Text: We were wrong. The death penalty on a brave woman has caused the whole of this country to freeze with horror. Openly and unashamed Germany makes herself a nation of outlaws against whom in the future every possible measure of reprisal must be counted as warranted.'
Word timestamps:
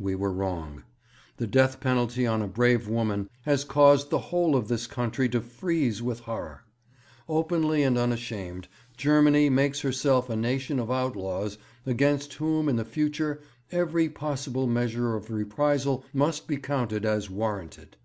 We 0.00 0.16
were 0.16 0.32
wrong. 0.32 0.82
The 1.36 1.46
death 1.46 1.78
penalty 1.78 2.26
on 2.26 2.42
a 2.42 2.48
brave 2.48 2.88
woman 2.88 3.30
has 3.42 3.62
caused 3.62 4.10
the 4.10 4.18
whole 4.34 4.56
of 4.56 4.66
this 4.66 4.88
country 4.88 5.28
to 5.28 5.40
freeze 5.40 6.02
with 6.02 6.18
horror. 6.18 6.64
Openly 7.28 7.84
and 7.84 7.96
unashamed 7.96 8.66
Germany 8.96 9.48
makes 9.50 9.82
herself 9.82 10.28
a 10.28 10.34
nation 10.34 10.80
of 10.80 10.90
outlaws 10.90 11.58
against 11.86 12.34
whom 12.34 12.68
in 12.68 12.74
the 12.74 12.84
future 12.84 13.40
every 13.70 14.08
possible 14.08 14.66
measure 14.66 15.14
of 15.14 15.30
reprisal 15.30 16.04
must 16.12 16.48
be 16.48 16.56
counted 16.56 17.04
as 17.04 17.30
warranted.' 17.30 17.96